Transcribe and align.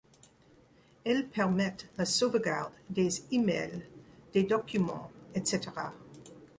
Elles 1.03 1.27
permettent 1.27 1.87
la 1.95 2.05
sauvegarde 2.05 2.73
des 2.89 3.21
emails, 3.31 3.85
des 4.33 4.41
documents, 4.41 5.11
etc. 5.35 5.69